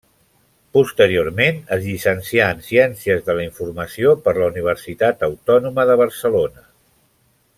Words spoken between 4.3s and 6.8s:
la Universitat Autònoma de Barcelona.